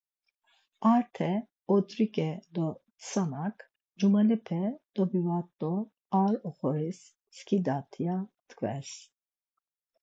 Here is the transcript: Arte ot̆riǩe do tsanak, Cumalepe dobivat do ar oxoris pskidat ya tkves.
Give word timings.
Arte 0.91 1.29
ot̆riǩe 1.73 2.29
do 2.53 2.67
tsanak, 2.99 3.57
Cumalepe 3.99 4.63
dobivat 4.93 5.47
do 5.59 5.73
ar 6.21 6.33
oxoris 6.47 7.01
pskidat 7.31 7.89
ya 8.05 8.17
tkves. 8.47 8.89